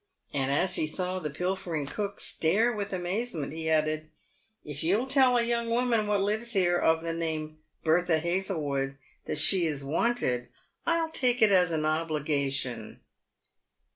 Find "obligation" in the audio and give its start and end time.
11.85-12.99